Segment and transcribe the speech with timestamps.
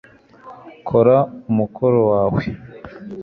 [0.87, 1.17] kora
[1.49, 2.41] umukoro wawe